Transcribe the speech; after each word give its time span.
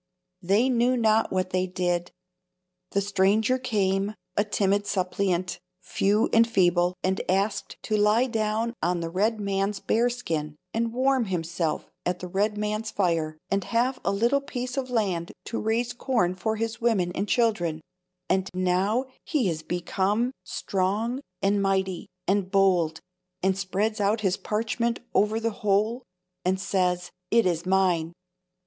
They 0.41 0.67
knew 0.67 0.97
not 0.97 1.31
what 1.31 1.51
they 1.51 1.67
did. 1.67 2.11
The 2.89 3.01
stranger 3.01 3.59
came, 3.59 4.15
a 4.35 4.43
timid 4.43 4.87
suppliant, 4.87 5.59
few 5.79 6.27
and 6.33 6.47
feeble, 6.49 6.95
and 7.03 7.21
asked 7.29 7.77
to 7.83 7.95
lie 7.97 8.25
down 8.25 8.73
on 8.81 9.01
the 9.01 9.11
red 9.11 9.39
man's 9.39 9.79
bear 9.79 10.09
skin, 10.09 10.55
and 10.73 10.91
warm 10.91 11.25
himself 11.25 11.91
at 12.03 12.17
the 12.17 12.27
red 12.27 12.57
man's 12.57 12.89
fire, 12.89 13.37
and 13.51 13.65
have 13.65 13.99
a 14.03 14.11
little 14.11 14.41
piece 14.41 14.75
of 14.75 14.89
land 14.89 15.33
to 15.45 15.61
raise 15.61 15.93
corn 15.93 16.33
for 16.33 16.55
his 16.55 16.81
women 16.81 17.11
and 17.11 17.29
children; 17.29 17.79
and 18.27 18.49
now 18.55 19.05
he 19.23 19.51
is 19.51 19.61
become 19.61 20.31
strong, 20.43 21.21
and 21.43 21.61
mighty, 21.61 22.07
and 22.27 22.49
bold, 22.49 23.01
and 23.43 23.55
spreads 23.55 24.01
out 24.01 24.21
his 24.21 24.35
parchment 24.35 24.99
over 25.13 25.39
the 25.39 25.51
whole, 25.61 26.01
and 26.43 26.59
says, 26.59 27.11
'It 27.29 27.45
is 27.45 27.67
mine. 27.67 28.13